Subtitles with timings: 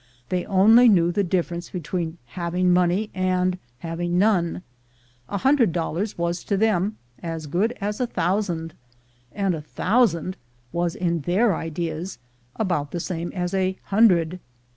[0.29, 4.63] They only knew the difference between having money and having none;
[5.29, 8.73] a hundred dollars was to them as good as a thousand,
[9.31, 10.37] and a thousand
[10.71, 12.17] was in their ideas
[12.55, 14.39] about the same as a hundred.